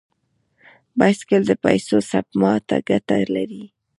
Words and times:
بایسکل 0.99 1.41
د 1.47 1.51
پیسو 1.63 1.97
سپما 2.09 2.53
ته 2.67 2.75
ګټه 2.89 3.17
لري. 3.35 3.63